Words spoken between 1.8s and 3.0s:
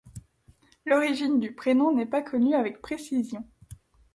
n'est pas connue avec